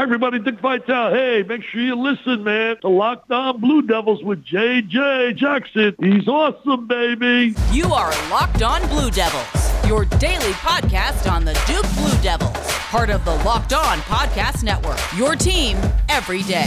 [0.00, 0.38] Hi, everybody.
[0.38, 1.12] Dick Vitale.
[1.12, 5.94] Hey, make sure you listen, man, to Locked On Blue Devils with JJ Jackson.
[6.00, 7.54] He's awesome, baby.
[7.70, 12.56] You are Locked On Blue Devils, your daily podcast on the Duke Blue Devils,
[12.88, 14.98] part of the Locked On Podcast Network.
[15.18, 15.76] Your team
[16.08, 16.64] every day.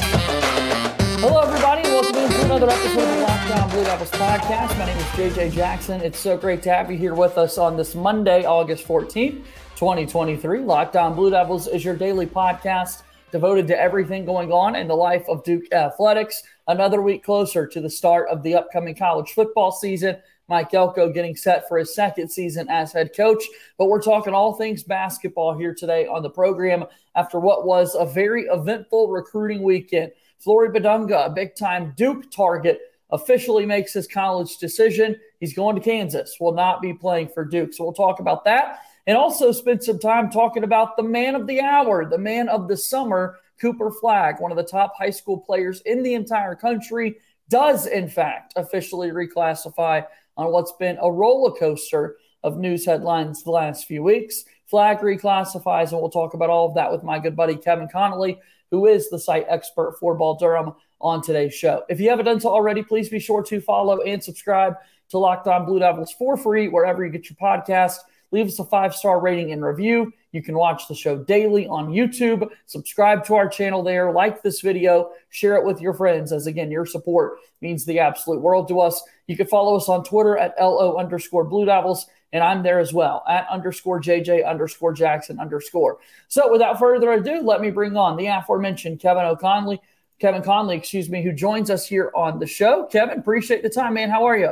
[1.18, 1.90] Hello, everybody.
[1.90, 4.78] Welcome to another episode of the Locked On Blue Devils podcast.
[4.78, 6.02] My name is JJ Jackson.
[6.02, 9.44] It's so great to have you here with us on this Monday, August 14th,
[9.76, 10.60] 2023.
[10.60, 13.02] Locked On Blue Devils is your daily podcast
[13.34, 16.44] devoted to everything going on in the life of Duke Athletics.
[16.68, 20.18] Another week closer to the start of the upcoming college football season.
[20.50, 23.44] Mike Elko getting set for his second season as head coach.
[23.80, 26.86] But we're talking all things basketball here today on the program
[27.16, 30.12] after what was a very eventful recruiting weekend.
[30.38, 35.16] Flory Bidunga, a big time Duke target, officially makes his college decision.
[35.40, 37.74] He's going to Kansas, will not be playing for Duke.
[37.74, 41.48] So we'll talk about that and also spend some time talking about the man of
[41.48, 45.38] the hour, the man of the summer, Cooper Flagg, one of the top high school
[45.38, 47.18] players in the entire country,
[47.50, 50.06] does in fact officially reclassify
[50.38, 54.44] on what's been a roller coaster of news headlines the last few weeks.
[54.66, 58.40] Flagg reclassifies, and we'll talk about all of that with my good buddy Kevin Connelly
[58.74, 61.84] who is the site expert for Ball Durham on today's show.
[61.90, 64.74] If you haven't done so already, please be sure to follow and subscribe
[65.10, 67.98] to Locked On Blue Devils for free wherever you get your podcast.
[68.34, 70.12] Leave us a five star rating and review.
[70.32, 72.50] You can watch the show daily on YouTube.
[72.66, 74.12] Subscribe to our channel there.
[74.12, 75.12] Like this video.
[75.30, 79.02] Share it with your friends, as again, your support means the absolute world to us.
[79.28, 82.92] You can follow us on Twitter at LO underscore Blue Devils and I'm there as
[82.92, 86.00] well at underscore JJ underscore Jackson underscore.
[86.28, 89.80] So without further ado, let me bring on the aforementioned Kevin O'Conley,
[90.20, 92.86] Kevin Conley, excuse me, who joins us here on the show.
[92.88, 94.10] Kevin, appreciate the time, man.
[94.10, 94.52] How are you?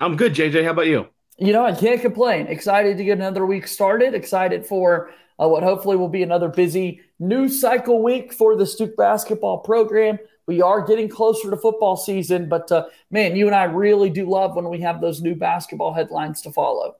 [0.00, 0.64] I'm good, JJ.
[0.64, 1.08] How about you?
[1.38, 2.46] You know, I can't complain.
[2.46, 4.14] Excited to get another week started.
[4.14, 8.96] Excited for uh, what hopefully will be another busy news cycle week for the Duke
[8.96, 10.18] basketball program.
[10.46, 14.28] We are getting closer to football season, but uh, man, you and I really do
[14.28, 16.96] love when we have those new basketball headlines to follow.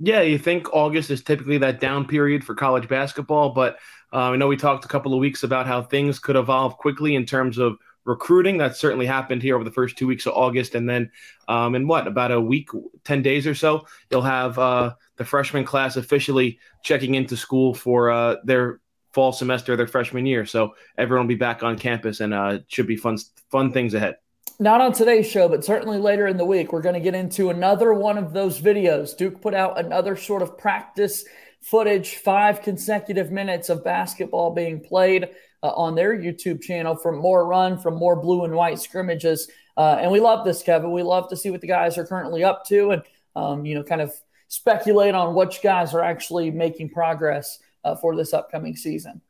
[0.00, 3.78] Yeah, you think August is typically that down period for college basketball, but
[4.12, 7.14] uh, I know we talked a couple of weeks about how things could evolve quickly
[7.14, 7.78] in terms of
[8.08, 8.58] recruiting.
[8.58, 11.10] That certainly happened here over the first two weeks of August, and then
[11.46, 12.70] um, in what about a week,
[13.04, 18.10] ten days or so, you'll have uh, the freshman class officially checking into school for
[18.10, 18.80] uh, their
[19.12, 20.44] fall semester their freshman year.
[20.46, 23.18] So everyone will be back on campus, and uh, should be fun
[23.50, 24.16] fun things ahead.
[24.58, 27.50] Not on today's show, but certainly later in the week, we're going to get into
[27.50, 29.16] another one of those videos.
[29.16, 31.24] Duke put out another sort of practice
[31.60, 35.28] footage, five consecutive minutes of basketball being played
[35.62, 39.48] uh, on their YouTube channel from more run, from more blue and white scrimmages.
[39.76, 40.92] Uh, and we love this, Kevin.
[40.92, 43.02] We love to see what the guys are currently up to and,
[43.36, 44.12] um, you know, kind of
[44.48, 49.20] speculate on which guys are actually making progress uh, for this upcoming season.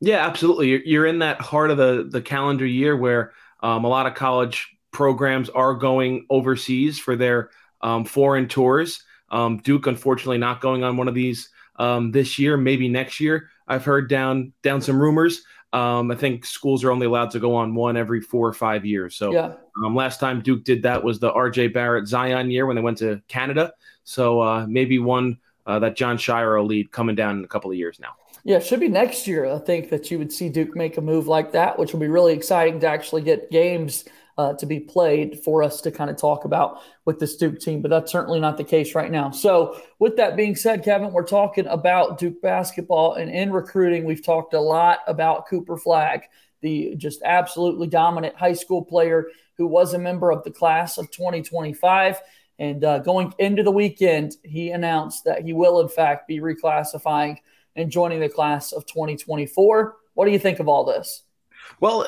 [0.00, 0.68] Yeah, absolutely.
[0.68, 4.14] You're, you're in that heart of the, the calendar year where um, a lot of
[4.14, 7.50] college programs are going overseas for their
[7.82, 9.02] um, foreign tours.
[9.30, 13.50] Um, Duke, unfortunately, not going on one of these um, this year, maybe next year.
[13.68, 15.42] I've heard down down some rumors.
[15.72, 18.84] Um, I think schools are only allowed to go on one every four or five
[18.84, 19.14] years.
[19.14, 19.54] So yeah.
[19.84, 21.68] um, last time Duke did that was the R.J.
[21.68, 23.72] Barrett Zion year when they went to Canada.
[24.02, 27.70] So uh, maybe one uh, that Jon Scheyer will lead coming down in a couple
[27.70, 28.14] of years now.
[28.42, 29.44] Yeah, it should be next year.
[29.44, 32.08] I think that you would see Duke make a move like that, which will be
[32.08, 34.04] really exciting to actually get games
[34.40, 37.82] uh, to be played for us to kind of talk about with this Duke team.
[37.82, 39.30] But that's certainly not the case right now.
[39.30, 44.06] So, with that being said, Kevin, we're talking about Duke basketball and in recruiting.
[44.06, 46.22] We've talked a lot about Cooper Flagg,
[46.62, 49.26] the just absolutely dominant high school player
[49.58, 52.18] who was a member of the class of 2025.
[52.58, 57.36] And uh, going into the weekend, he announced that he will, in fact, be reclassifying
[57.76, 59.96] and joining the class of 2024.
[60.14, 61.24] What do you think of all this?
[61.78, 62.06] Well,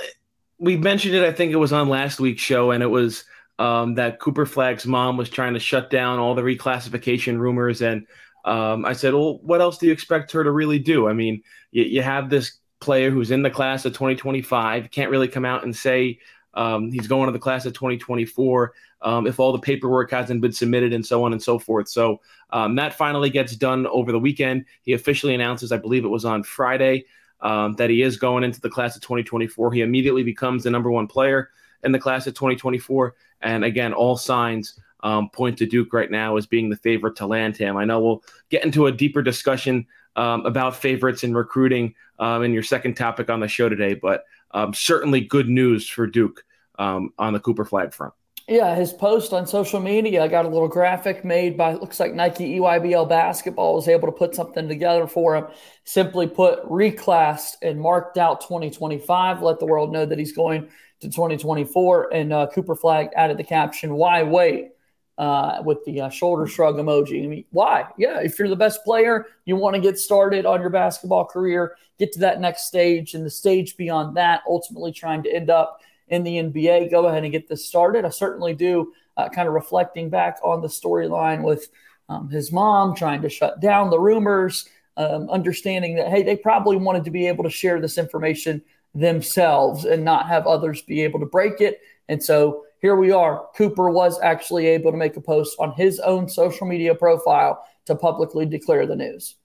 [0.62, 1.24] we mentioned it.
[1.24, 3.24] I think it was on last week's show, and it was
[3.58, 7.82] um, that Cooper Flagg's mom was trying to shut down all the reclassification rumors.
[7.82, 8.06] And
[8.44, 11.08] um, I said, "Well, what else do you expect her to really do?
[11.08, 11.42] I mean,
[11.72, 15.64] you, you have this player who's in the class of 2025, can't really come out
[15.64, 16.20] and say."
[16.54, 20.52] Um, he's going to the class of 2024 um, if all the paperwork hasn't been
[20.52, 21.88] submitted and so on and so forth.
[21.88, 22.20] So
[22.50, 24.66] um, that finally gets done over the weekend.
[24.82, 27.06] He officially announces, I believe it was on Friday,
[27.42, 29.72] um, that he is going into the class of 2024.
[29.72, 31.50] He immediately becomes the number one player
[31.84, 33.14] in the class of 2024.
[33.42, 37.26] And again, all signs um, point to Duke right now as being the favorite to
[37.26, 37.76] land him.
[37.76, 39.86] I know we'll get into a deeper discussion
[40.16, 44.24] um, about favorites and recruiting um, in your second topic on the show today, but
[44.52, 46.44] um, certainly good news for Duke
[46.78, 48.12] um, on the Cooper Flagg front.
[48.48, 52.12] Yeah, his post on social media I got a little graphic made by looks like
[52.12, 55.46] Nike EYBL basketball was able to put something together for him.
[55.84, 59.42] Simply put, reclassed and marked out 2025.
[59.42, 60.68] Let the world know that he's going
[61.00, 62.12] to 2024.
[62.12, 64.70] And uh, Cooper Flagg added the caption, "Why wait?"
[65.18, 67.22] Uh, with the uh, shoulder shrug emoji.
[67.22, 67.86] I mean, why?
[67.98, 71.76] Yeah, if you're the best player, you want to get started on your basketball career,
[71.98, 75.80] get to that next stage, and the stage beyond that, ultimately trying to end up
[76.08, 76.90] in the NBA.
[76.90, 78.04] Go ahead and get this started.
[78.04, 81.68] I certainly do, uh, kind of reflecting back on the storyline with
[82.08, 86.76] um, his mom trying to shut down the rumors, um, understanding that, hey, they probably
[86.76, 88.62] wanted to be able to share this information
[88.94, 91.80] themselves and not have others be able to break it.
[92.08, 93.46] And so here we are.
[93.56, 97.94] Cooper was actually able to make a post on his own social media profile to
[97.94, 99.36] publicly declare the news.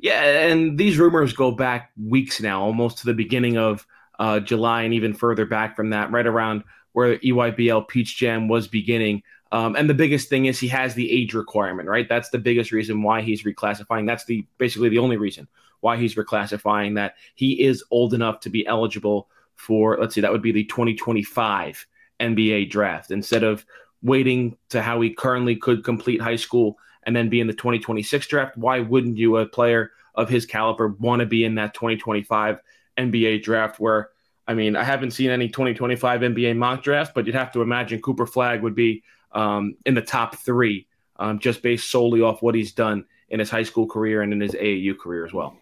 [0.00, 3.86] Yeah, and these rumors go back weeks now, almost to the beginning of
[4.18, 8.68] uh, July and even further back from that, right around where EYBL Peach Jam was
[8.68, 9.22] beginning.
[9.52, 12.08] Um, and the biggest thing is he has the age requirement, right?
[12.08, 14.06] That's the biggest reason why he's reclassifying.
[14.06, 15.46] That's the basically the only reason
[15.80, 19.98] why he's reclassifying that he is old enough to be eligible for.
[20.00, 21.86] Let's see, that would be the 2025
[22.18, 23.64] NBA draft instead of
[24.02, 28.26] waiting to how he currently could complete high school and then be in the 2026
[28.26, 28.56] draft.
[28.56, 32.60] Why wouldn't you, a player of his caliber, want to be in that 2025
[32.96, 34.10] NBA draft where
[34.48, 38.00] I mean, I haven't seen any 2025 NBA mock draft, but you'd have to imagine
[38.00, 39.02] Cooper Flagg would be
[39.32, 40.86] um, in the top three
[41.18, 44.40] um, just based solely off what he's done in his high school career and in
[44.40, 45.56] his AAU career as well.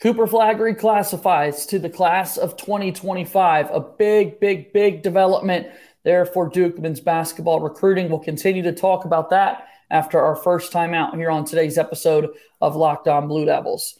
[0.00, 3.70] Cooper Flagg reclassifies to the class of 2025.
[3.70, 5.66] A big, big, big development
[6.04, 8.08] there for Duke men's basketball recruiting.
[8.08, 12.30] We'll continue to talk about that after our first time out here on today's episode
[12.60, 13.98] of Locked On Blue Devils.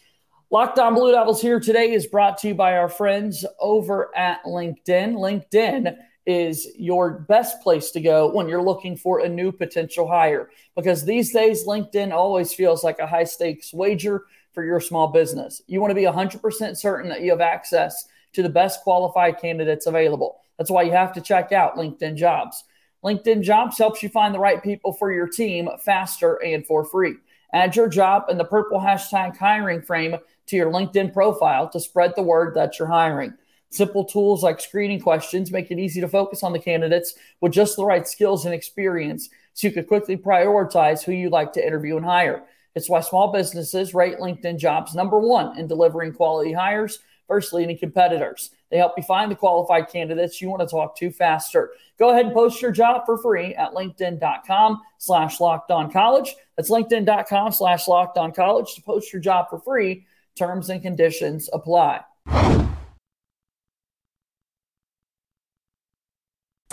[0.51, 4.43] Locked On Blue Devils here today is brought to you by our friends over at
[4.45, 5.13] LinkedIn.
[5.13, 10.49] LinkedIn is your best place to go when you're looking for a new potential hire
[10.75, 15.61] because these days LinkedIn always feels like a high stakes wager for your small business.
[15.67, 19.85] You want to be 100% certain that you have access to the best qualified candidates
[19.85, 20.39] available.
[20.57, 22.63] That's why you have to check out LinkedIn Jobs.
[23.05, 27.17] LinkedIn Jobs helps you find the right people for your team faster and for free.
[27.53, 30.15] Add your job in the purple hashtag hiring frame
[30.47, 33.33] to your LinkedIn profile to spread the word that you're hiring.
[33.71, 37.75] Simple tools like screening questions make it easy to focus on the candidates with just
[37.75, 41.97] the right skills and experience so you can quickly prioritize who you'd like to interview
[41.97, 42.43] and hire.
[42.75, 46.99] It's why small businesses rate LinkedIn jobs number one in delivering quality hires
[47.29, 48.51] versus leading competitors.
[48.69, 51.71] They help you find the qualified candidates you want to talk to faster.
[51.97, 56.35] Go ahead and post your job for free at linkedin.com slash locked on college.
[56.57, 60.05] That's linkedin.com slash locked on college to post your job for free
[60.39, 61.99] Terms and conditions apply.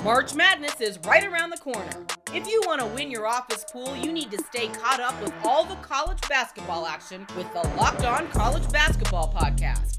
[0.05, 1.91] March Madness is right around the corner.
[2.33, 5.35] If you want to win your office pool, you need to stay caught up with
[5.43, 9.99] all the college basketball action with the Locked On College Basketball Podcast.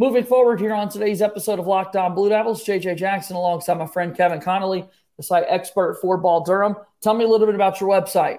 [0.00, 3.86] Moving forward here on today's episode of Locked On Blue Devils, JJ Jackson alongside my
[3.86, 4.88] friend Kevin Connelly,
[5.18, 6.74] the site expert for Ball Durham.
[7.02, 8.38] Tell me a little bit about your website.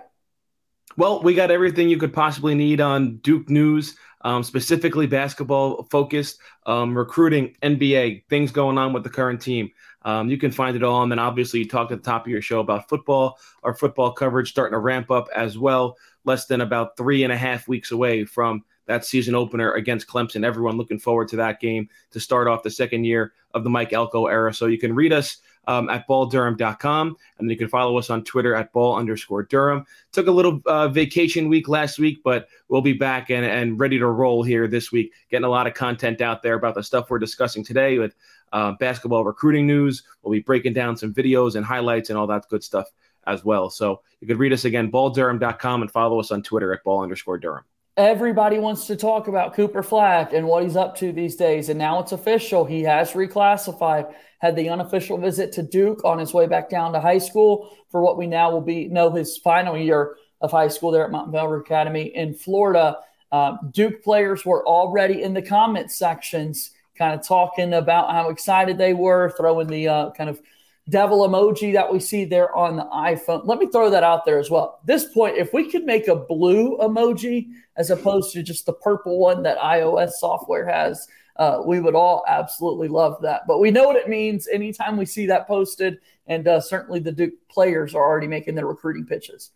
[0.98, 6.40] Well, we got everything you could possibly need on Duke news, um, specifically basketball focused,
[6.66, 9.70] um, recruiting, NBA, things going on with the current team.
[10.02, 11.04] Um, you can find it all.
[11.04, 13.38] And then obviously, you talked at the top of your show about football.
[13.62, 15.96] Our football coverage starting to ramp up as well.
[16.26, 20.46] Less than about three and a half weeks away from that season opener against Clemson.
[20.46, 23.94] Everyone looking forward to that game to start off the second year of the Mike
[23.94, 24.54] Elko era.
[24.54, 27.08] So you can read us um, at balldurham.com.
[27.08, 29.86] And then you can follow us on Twitter at ball underscore Durham.
[30.12, 33.98] Took a little uh, vacation week last week, but we'll be back and, and ready
[33.98, 37.10] to roll here this week, getting a lot of content out there about the stuff
[37.10, 38.14] we're discussing today with
[38.52, 40.04] uh, basketball recruiting news.
[40.22, 42.90] We'll be breaking down some videos and highlights and all that good stuff
[43.26, 43.70] as well.
[43.70, 47.38] So you can read us again, balldurham.com, and follow us on Twitter at ball underscore
[47.38, 47.64] Durham.
[48.02, 51.70] Everybody wants to talk about Cooper Flagg and what he's up to these days.
[51.70, 52.66] And now it's official.
[52.66, 57.00] He has reclassified, had the unofficial visit to Duke on his way back down to
[57.00, 60.90] high school for what we now will be know his final year of high school
[60.90, 62.98] there at Mount Montverde Academy in Florida.
[63.32, 68.80] Uh, Duke players were already in the comment sections, kind of talking about how excited
[68.80, 70.42] they were, throwing the uh, kind of
[70.90, 73.46] devil emoji that we see there on the iPhone.
[73.46, 74.80] Let me throw that out there as well.
[74.82, 78.74] At this point, if we could make a blue emoji as opposed to just the
[78.74, 81.08] purple one that iOS software has,
[81.38, 83.44] uh, we would all absolutely love that.
[83.48, 87.12] But we know what it means anytime we see that posted, and uh, certainly the
[87.12, 89.52] Duke players are already making their recruiting pitches.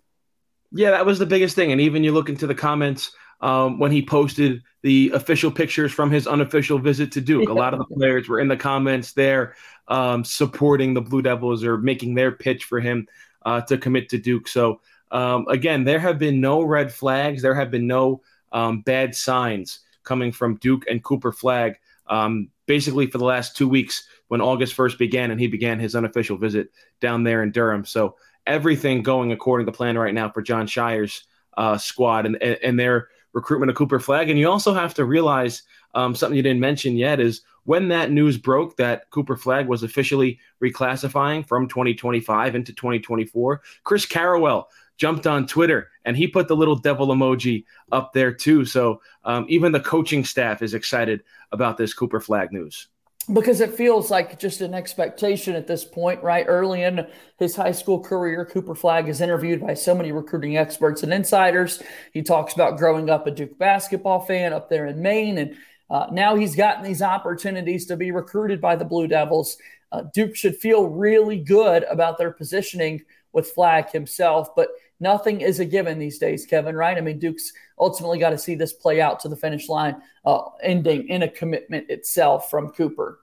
[0.72, 1.72] Yeah, that was the biggest thing.
[1.72, 3.12] And even you look into the comments
[3.42, 7.50] um, when he posted the official pictures from his unofficial visit to Duke.
[7.50, 9.56] A lot of the players were in the comments there
[9.88, 13.08] um, supporting the Blue Devils or making their pitch for him
[13.46, 14.48] uh, to commit to Duke.
[14.48, 17.42] So, um, again, there have been no red flags.
[17.42, 21.80] There have been no um, bad signs coming from Duke and Cooper Flagg.
[22.08, 25.96] um, basically for the last two weeks when August 1st began and he began his
[25.96, 27.86] unofficial visit down there in Durham.
[27.86, 28.16] So,
[28.46, 31.24] everything going according to plan right now for Jon Scheyer's
[31.58, 34.30] uh, squad and, and their recruitment of Cooper Flagg.
[34.30, 35.62] And you also have to realize
[35.94, 39.84] um, something you didn't mention yet is when that news broke that Cooper Flagg was
[39.84, 44.66] officially reclassifying from 2025 into 2024, Chris Carrawell
[44.98, 48.64] jumped on Twitter and he put the little devil emoji up there too.
[48.64, 52.88] So um, even the coaching staff is excited about this Cooper Flagg news
[53.34, 56.46] because it feels like just an expectation at this point, right?
[56.48, 61.04] Early in his high school career, Cooper Flagg is interviewed by so many recruiting experts
[61.04, 61.82] and insiders.
[62.14, 65.56] He talks about growing up a Duke basketball fan up there in Maine, and
[65.90, 69.58] uh, now he's gotten these opportunities to be recruited by the Blue Devils.
[69.92, 73.04] Uh, Duke should feel really good about their positioning
[73.36, 76.98] with Flagg himself, but nothing is a given these days, Kevin, right?
[76.98, 80.42] I mean, Duke's ultimately got to see this play out to the finish line, uh,
[80.64, 83.20] ending in a commitment itself from Cooper.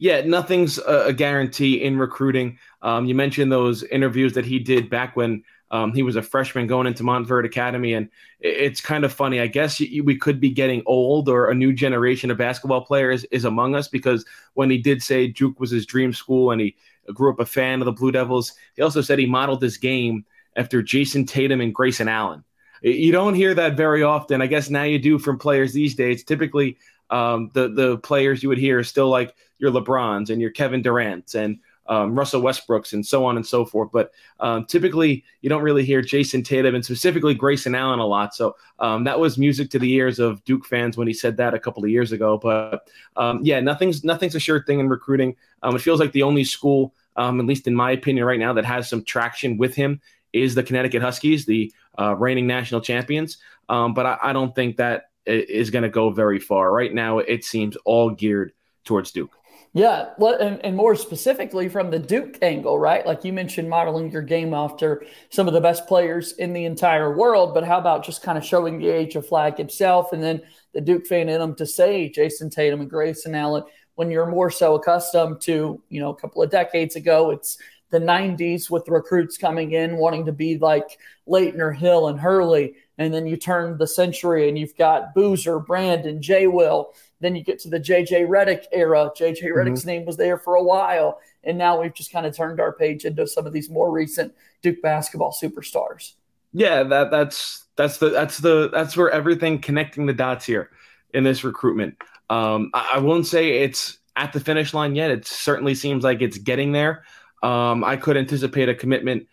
[0.00, 2.58] Yeah, nothing's a, guarantee in recruiting.
[2.82, 6.66] Um, you mentioned those interviews that he did back when um, he was a freshman
[6.66, 8.08] going into Montverde Academy, and
[8.40, 9.40] it's kind of funny.
[9.40, 13.44] I guess we could be getting old, or a new generation of basketball players is
[13.44, 14.24] among us because
[14.54, 16.76] when he did say Duke was his dream school and he
[17.14, 20.24] grew up a fan of the Blue Devils, he also said he modeled this game
[20.56, 22.44] after Jayson Tatum and Grayson Allen.
[22.82, 24.42] You don't hear that very often.
[24.42, 26.24] I guess now you do from players these days.
[26.24, 26.78] Typically,
[27.10, 30.82] um, the the players you would hear are still like your LeBrons and your Kevin
[30.82, 31.58] Durant's and
[31.88, 33.90] um, Russell Westbrooks and so on and so forth.
[33.92, 38.34] But um, typically, you don't really hear Jayson Tatum and specifically Grayson Allen a lot.
[38.34, 41.54] So um, that was music to the ears of Duke fans when he said that
[41.54, 42.38] a couple of years ago.
[42.38, 45.36] But um, yeah, nothing's nothing's a sure thing in recruiting.
[45.62, 48.52] Um, it feels like the only school, um, at least in my opinion, right now
[48.52, 50.00] that has some traction with him
[50.32, 53.38] is the Connecticut Huskies, the uh, reigning national champions.
[53.68, 56.72] But I, I, don't think that is going to go very far.
[56.72, 58.52] Right now, it seems all geared
[58.84, 59.36] towards Duke.
[59.76, 63.04] Yeah, and, and more specifically from the Duke angle, right?
[63.04, 67.14] Like you mentioned, modeling your game after some of the best players in the entire
[67.14, 67.52] world.
[67.52, 70.40] But how about just kind of showing the age of Flagg himself and then
[70.72, 73.64] the Duke fan in him to say Jayson Tatum and Grayson Allen
[73.96, 77.58] when you're more so accustomed to, you know, a couple of decades ago, it's–
[77.90, 82.74] the 90s with recruits coming in wanting to be like Laettner Hill and Hurley.
[82.98, 86.46] And then you turn the century and you've got Boozer, Brandon, J.
[86.46, 86.94] Will.
[87.20, 89.10] Then you get to the JJ Redick era.
[89.16, 89.58] JJ mm-hmm.
[89.58, 91.18] Redick's name was there for a while.
[91.44, 94.34] And now we've just kind of turned our page into some of these more recent
[94.62, 96.14] Duke basketball superstars.
[96.52, 100.70] Yeah, that that's that's the that's the that's where everything connecting the dots here
[101.12, 101.96] in this recruitment.
[102.30, 105.10] Um, I, I won't say it's at the finish line yet.
[105.10, 107.04] It certainly seems like it's getting there.
[107.42, 109.28] Um, I could anticipate a commitment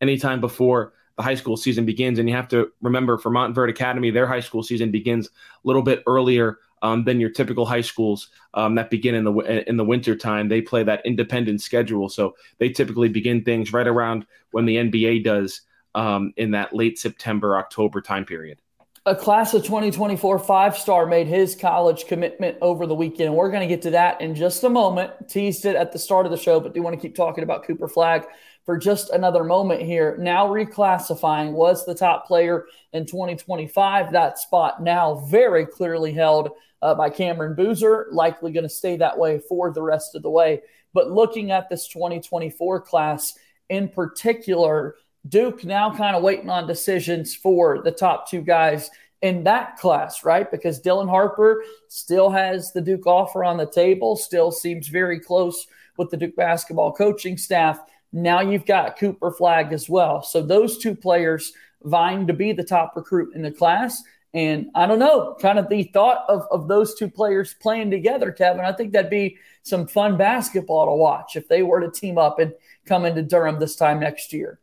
[0.00, 2.18] anytime before the high school season begins.
[2.18, 5.30] And you have to remember for Montverde Academy, their high school season begins a
[5.64, 9.32] little bit earlier um, than your typical high schools um, that begin in the
[9.68, 10.48] in the winter time.
[10.48, 15.22] They play that independent schedule, so they typically begin things right around when the NBA
[15.22, 15.60] does
[15.94, 18.58] um, in that late September October time period
[19.04, 23.34] a class of 2024 five star made his college commitment over the weekend.
[23.34, 25.28] We're going to get to that in just a moment.
[25.28, 27.64] Teased it at the start of the show, but do want to keep talking about
[27.64, 28.26] Cooper Flagg
[28.64, 30.16] for just another moment here.
[30.18, 34.12] Now reclassifying was the top player in 2025.
[34.12, 36.50] That spot now very clearly held
[36.80, 40.30] uh, by Cameron Boozer, likely going to stay that way for the rest of the
[40.30, 40.62] way.
[40.92, 43.38] But looking at this 2024 class
[43.68, 44.96] in particular,
[45.28, 48.90] Duke now kind of waiting on decisions for the top two guys
[49.22, 50.50] in that class, right?
[50.50, 55.66] Because Dylan Harper still has the Duke offer on the table, still seems very close
[55.96, 57.80] with the Duke basketball coaching staff.
[58.12, 60.22] Now you've got Cooper Flagg as well.
[60.22, 61.52] So those two players
[61.84, 64.02] vying to be the top recruit in the class.
[64.34, 68.32] And I don't know, kind of the thought of, of those two players playing together,
[68.32, 68.64] Kevin.
[68.64, 72.38] I think that'd be some fun basketball to watch if they were to team up
[72.38, 72.54] and
[72.86, 74.58] come into Durham this time next year.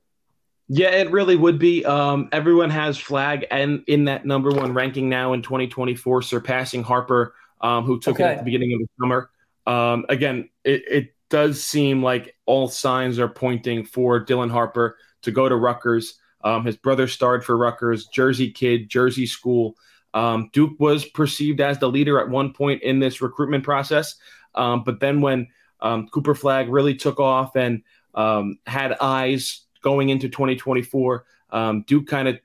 [0.70, 1.84] Yeah, it really would be.
[1.84, 7.34] Um, everyone has Flagg and in that number one ranking now in 2024, surpassing Harper,
[7.62, 8.26] um, who took okay.
[8.26, 9.32] it at the beginning of the summer.
[9.66, 15.32] Um, again, it, it, does seem like all signs are pointing for Dylan Harper to
[15.32, 16.20] go to Rutgers.
[16.44, 19.76] Um, his brother starred for Rutgers, Jersey kid, Jersey school.
[20.14, 24.16] Um, Duke was perceived as the leader at one point in this recruitment process.
[24.56, 25.48] Um, but then when
[25.82, 27.84] um, Cooper Flagg really took off and
[28.16, 32.40] um, had eyes going into 2024, um, Duke kind of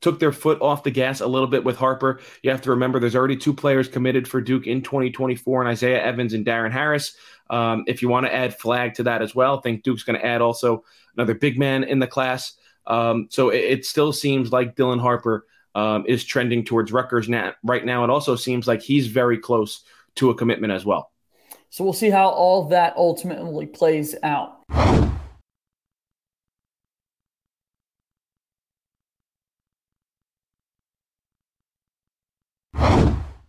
[0.00, 2.20] took their foot off the gas a little bit with Harper.
[2.42, 6.02] You have to remember there's already two players committed for Duke in 2024 and Isaiah
[6.02, 7.14] Evans and Darren Harris.
[7.50, 10.18] Um, if you want to add Flagg to that as well, I think Duke's going
[10.18, 10.84] to add also
[11.16, 12.54] another big man in the class.
[12.86, 17.52] Um, so it, it, still seems like Dylan Harper um, is trending towards Rutgers now,
[17.62, 18.04] right now.
[18.04, 19.84] It also seems like he's very close
[20.16, 21.10] to a commitment as well.
[21.68, 24.60] So we'll see how all that ultimately plays out.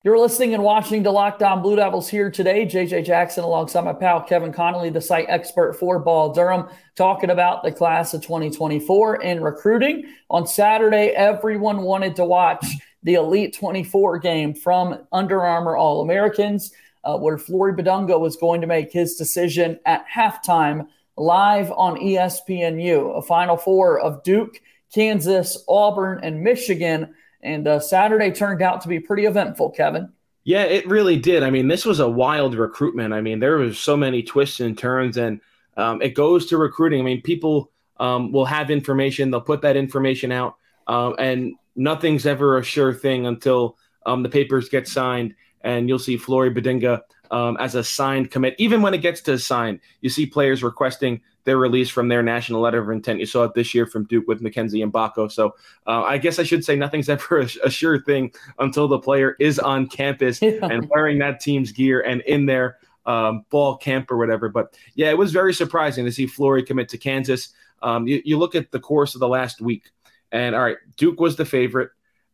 [0.04, 2.66] You're listening and watching the Locked On Blue Devils here today.
[2.66, 7.62] JJ Jackson alongside my pal Kevin Connelly, the site expert for Ball Durham, talking about
[7.62, 10.12] the class of 2024 and recruiting.
[10.32, 12.66] On Saturday, everyone wanted to watch
[13.04, 16.72] the Elite 24 game from Under Armour All Americans,
[17.04, 23.20] uh, where Flory Bidunga was going to make his decision at halftime live on ESPNU.
[23.20, 27.14] A final four of Duke, Kansas, Auburn, and Michigan
[27.44, 30.12] and uh, Saturday turned out to be pretty eventful, Kevin.
[30.44, 31.44] Yeah, it really did.
[31.44, 33.14] I mean, this was a wild recruitment.
[33.14, 35.40] I mean, there was so many twists and turns, and
[35.78, 37.00] um, it goes to recruiting.
[37.00, 40.56] I mean, people um, will have information, they'll put that information out,
[40.88, 46.00] um, and nothing's ever a sure thing until um, the papers get signed, and you'll
[46.00, 48.56] see Flory Bidunga um, as a signed commit.
[48.58, 52.62] Even when it gets to signed, you see players requesting their release from their national
[52.62, 53.20] letter of intent.
[53.20, 55.32] You saw it this year from Duke with McKenzie and Mgbako.
[55.32, 55.56] So
[55.88, 59.36] uh, I guess I should say nothing's ever a, a, sure thing until the player
[59.40, 60.60] is on campus yeah.
[60.62, 64.50] and wearing that team's gear and in their um, fall camp or whatever.
[64.50, 67.50] But yeah, it was very surprising to see Flory commit to Kansas.
[67.82, 69.90] Um, you, you look at the course of the last week,
[70.32, 71.90] and all right, Duke was the favorite.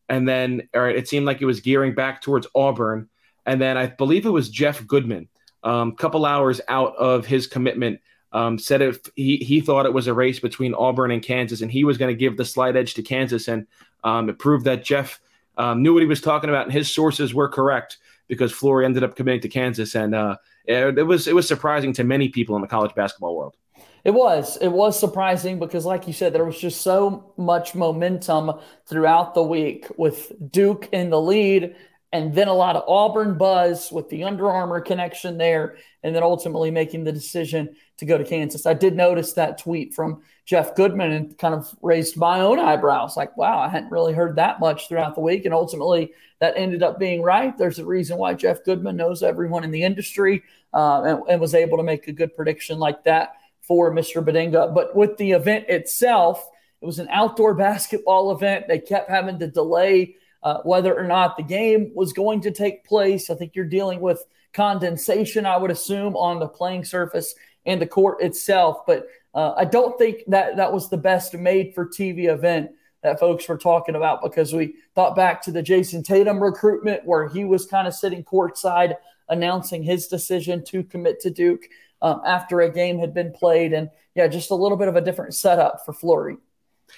[0.09, 3.09] And then, all right, it seemed like it was gearing back towards Auburn.
[3.47, 5.29] And then I believe it was Jeff Goodman,
[5.63, 8.01] a um, couple hours out of his commitment
[8.33, 11.71] um, said if he, he thought it was a race between Auburn and Kansas, and
[11.71, 13.47] he was going to give the slight edge to Kansas.
[13.47, 13.65] And
[14.03, 15.19] um, it proved that Jeff
[15.57, 19.03] um, knew what he was talking about, and his sources were correct because Flory ended
[19.03, 19.95] up committing to Kansas.
[19.95, 23.35] And uh, it, it, was it was surprising to many people in the college basketball
[23.35, 23.55] world.
[24.03, 24.57] It was.
[24.57, 28.51] It was surprising because, like you said, there was just so much momentum
[28.85, 31.75] throughout the week with Duke in the lead
[32.13, 36.23] and then a lot of Auburn buzz with the Under Armour connection there, and then
[36.23, 38.65] ultimately making the decision to go to Kansas.
[38.65, 43.17] I did notice that tweet from Jeff Goodman and kind of raised my own eyebrows
[43.17, 45.43] like, wow, I hadn't really heard that much throughout the week.
[45.43, 47.57] And ultimately, that ended up being right.
[47.57, 50.43] There's a reason why Jeff Goodman knows everyone in the industry
[50.73, 54.23] uh, and, and was able to make a good prediction like that for Mr.
[54.23, 54.73] Bidunga.
[54.73, 56.47] But with the event itself,
[56.81, 58.69] it was an outdoor basketball event.
[58.69, 62.85] They kept having to delay uh, whether or not the game was going to take
[62.85, 63.29] place.
[63.29, 64.23] I think you're dealing with
[64.53, 68.85] condensation, I would assume, on the playing surface and the court itself.
[68.85, 72.71] But uh, I don't think that that was the best made for TV event
[73.03, 77.27] that folks were talking about because we thought back to the Jayson Tatum recruitment where
[77.27, 78.95] he was kind of sitting courtside
[79.29, 81.65] announcing his decision to commit to Duke
[82.01, 83.73] um, after a game had been played.
[83.73, 86.37] And yeah, just a little bit of a different setup for Flory.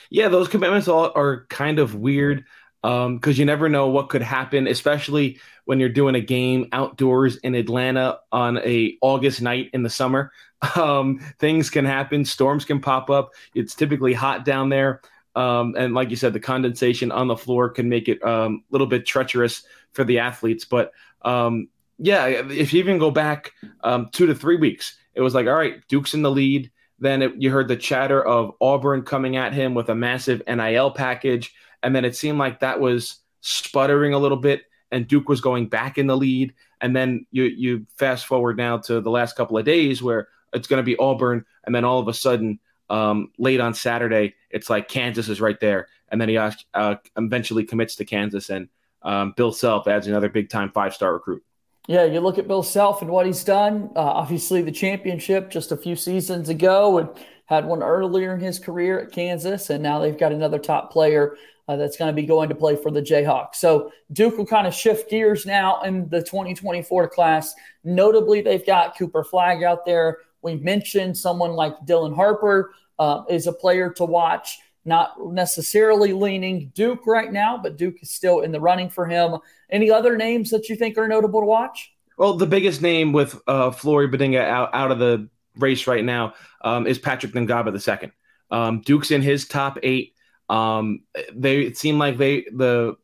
[0.09, 2.45] Yeah, those commitments all are kind of weird
[2.81, 7.35] because um, you never know what could happen, especially when you're doing a game outdoors
[7.37, 10.31] in Atlanta on a August night in the summer.
[10.75, 13.31] Um, things can happen, storms can pop up.
[13.55, 14.99] It's typically hot down there,
[15.33, 18.73] um, and like you said, the condensation on the floor can make it um, a
[18.73, 19.63] little bit treacherous
[19.93, 20.65] for the athletes.
[20.65, 23.53] But um, yeah, if you even go back
[23.85, 26.71] um, two to three weeks, it was like, all right, Duke's in the lead.
[26.99, 30.91] Then it, you heard the chatter of Auburn coming at him with a massive NIL
[30.91, 31.53] package.
[31.83, 35.67] And then it seemed like that was sputtering a little bit, and Duke was going
[35.67, 36.53] back in the lead.
[36.81, 40.67] And then you you fast forward now to the last couple of days where it's
[40.67, 44.69] going to be Auburn, and then all of a sudden, um, late on Saturday, it's
[44.69, 48.67] like Kansas is right there, and then he uh, eventually commits to Kansas, and
[49.03, 51.43] um, Bill Self adds another big time five star recruit.
[51.87, 53.89] Yeah, you look at Bill Self and what he's done.
[53.95, 57.09] Uh, obviously, the championship just a few seasons ago, and
[57.45, 61.35] had one earlier in his career at Kansas, and now they've got another top player
[61.69, 63.55] uh, that's going to be going to play for the Jayhawks.
[63.55, 67.53] So Duke will kind of shift gears now in the 2024 class.
[67.83, 70.17] Notably, they've got Cooper Flagg out there.
[70.41, 74.57] We mentioned someone like Dylan Harper uh, is a player to watch.
[74.83, 79.37] Not necessarily leaning Duke right now, but Duke is still in the running for him.
[79.69, 81.93] Any other names that you think are notable to watch?
[82.17, 86.87] Well, the biggest name with uh, Flory out, out of the race right now um,
[86.87, 88.11] is Patrick Ngongba second.
[88.49, 90.15] Um, Duke's in his top eight.
[90.49, 91.01] Um,
[91.33, 92.97] they it seemed like they the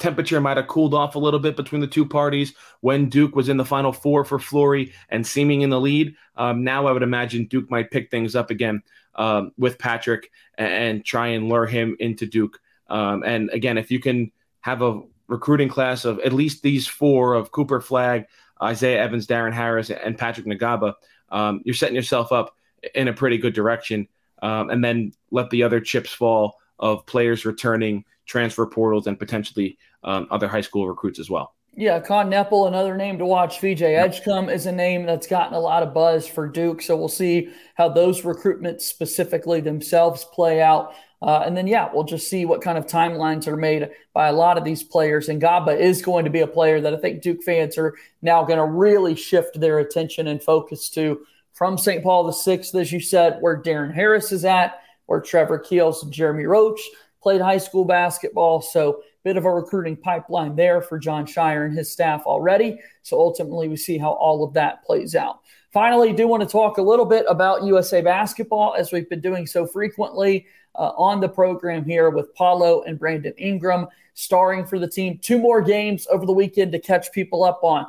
[0.00, 3.48] temperature might have cooled off a little bit between the two parties when Duke was
[3.48, 6.16] in the final four for Flory and seeming in the lead.
[6.36, 8.82] Um, now I would imagine Duke might pick things up again
[9.14, 12.58] um, with Patrick and, and, try and lure him into Duke.
[12.88, 17.34] Um, and again, if you can have a recruiting class of at least these four
[17.34, 18.24] of Cooper Flagg,
[18.62, 20.94] Isaiah Evans, Darren Harris, and Patrick Ngongba,
[21.30, 22.56] um, you're setting yourself up
[22.94, 24.08] in a pretty good direction.
[24.42, 29.78] Um, and then let the other chips fall of players returning, transfer portals, and potentially
[30.02, 31.54] um, other high school recruits as well.
[31.76, 33.60] Yeah, Kon Knueppel, another name to watch.
[33.60, 36.82] VJ Edgecombe is a name that's gotten a lot of buzz for Duke.
[36.82, 40.94] So we'll see how those recruitments specifically themselves play out.
[41.22, 44.32] Uh, and then, yeah, we'll just see what kind of timelines are made by a
[44.32, 45.28] lot of these players.
[45.28, 48.42] And Ngongba is going to be a player that I think Duke fans are now
[48.42, 51.20] going to really shift their attention and focus to
[51.52, 52.02] from St.
[52.02, 54.79] Paul the Sixth, as you said, where Darren Harris is at,
[55.10, 56.80] where Trevor Keels and Jeremy Roach
[57.20, 58.62] played high school basketball.
[58.62, 62.78] So, bit of a recruiting pipeline there for Jon Scheyer and his staff already.
[63.02, 65.40] So, ultimately, we see how all of that plays out.
[65.72, 69.48] Finally, do want to talk a little bit about USA basketball as we've been doing
[69.48, 70.46] so frequently
[70.76, 75.18] uh, on the program here with Paolo and Brandon Ingram starring for the team.
[75.18, 77.84] Two more games over the weekend to catch people up on.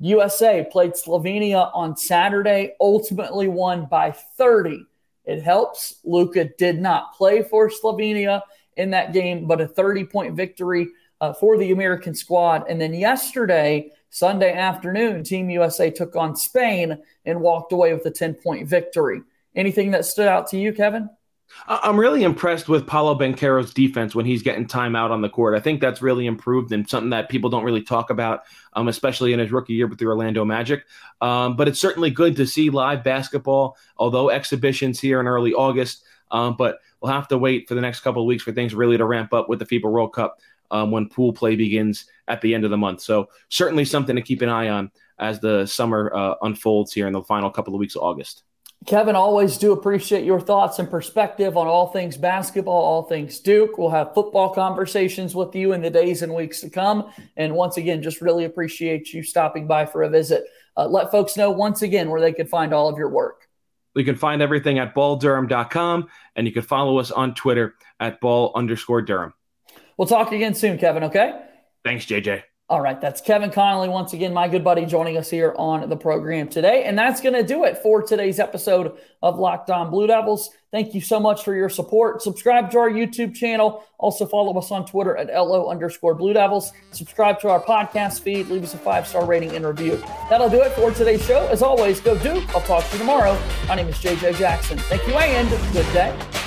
[0.00, 4.84] USA played Slovenia on Saturday, ultimately won by 30.
[5.24, 5.96] It helps.
[6.04, 8.42] Luka did not play for Slovenia
[8.76, 10.88] in that game, but a 30 point victory
[11.20, 12.64] uh, for the American squad.
[12.68, 18.10] And then yesterday, Sunday afternoon, Team USA took on Spain and walked away with a
[18.10, 19.22] 10 point victory.
[19.54, 21.08] Anything that stood out to you, Kevin?
[21.66, 25.54] I'm really impressed with Paolo Banchero's defense when he's getting time out on the court.
[25.54, 28.42] I think that's really improved and something that people don't really talk about,
[28.74, 30.84] um, especially in his rookie year with the Orlando Magic.
[31.20, 36.04] Um, but it's certainly good to see live basketball, although exhibitions here in early August.
[36.30, 38.98] Um, but we'll have to wait for the next couple of weeks for things really
[38.98, 42.54] to ramp up with the FIBA World Cup um, when pool play begins at the
[42.54, 43.00] end of the month.
[43.00, 47.12] So certainly something to keep an eye on as the summer uh, unfolds here in
[47.12, 48.43] the final couple of weeks of August.
[48.86, 53.78] Kevin, always do appreciate your thoughts and perspective on all things basketball, all things Duke.
[53.78, 57.10] We'll have football conversations with you in the days and weeks to come.
[57.36, 60.44] And once again, just really appreciate you stopping by for a visit.
[60.76, 63.48] Uh, let folks know once again where they can find all of your work.
[63.94, 68.52] You can find everything at balldurham.com and you can follow us on Twitter at ball
[68.54, 69.32] underscore Durham.
[69.96, 71.40] We'll talk again soon, Kevin, okay?
[71.84, 72.42] Thanks, JJ.
[72.70, 75.96] All right, that's Kevin Connelly once again, my good buddy, joining us here on the
[75.96, 76.84] program today.
[76.84, 80.48] And that's going to do it for today's episode of Locked On Blue Devils.
[80.72, 82.22] Thank you so much for your support.
[82.22, 83.84] Subscribe to our YouTube channel.
[83.98, 86.72] Also follow us on Twitter at LO underscore Blue Devils.
[86.90, 88.48] Subscribe to our podcast feed.
[88.48, 90.02] Leave us a five star rating and review.
[90.30, 91.46] That'll do it for today's show.
[91.48, 92.48] As always, go Duke.
[92.54, 93.38] I'll talk to you tomorrow.
[93.68, 94.78] My name is JJ Jackson.
[94.78, 96.43] Thank you and good day.